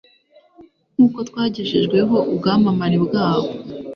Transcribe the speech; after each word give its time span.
nk'uko 0.93 1.19
twagejejweho 1.29 2.17
ubwamamare 2.31 2.97
bwabo 3.05 3.49